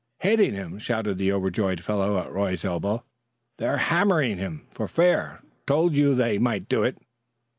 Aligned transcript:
"Hitting 0.21 0.53
him!" 0.55 0.79
shouted 0.79 1.19
the 1.19 1.31
overjoyed 1.31 1.81
fellow 1.83 2.17
at 2.17 2.31
Roy's 2.31 2.65
elbow. 2.65 3.03
"They're 3.57 3.77
hammering 3.77 4.37
him 4.37 4.65
for 4.71 4.87
fair. 4.87 5.43
Told 5.67 5.93
you 5.93 6.15
they 6.15 6.39
might 6.39 6.67
do 6.67 6.81
it." 6.81 6.97